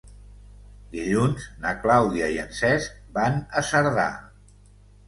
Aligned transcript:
Dilluns 0.95 1.45
na 1.67 1.75
Clàudia 1.83 2.31
i 2.39 2.43
en 2.47 2.51
Cesc 2.63 2.99
van 3.21 3.39
a 3.63 3.67
Cerdà. 3.71 4.13